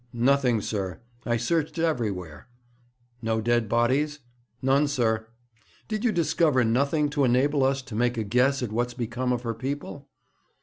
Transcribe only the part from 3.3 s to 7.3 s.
dead bodies?' 'None, sir.' 'Did you discover nothing to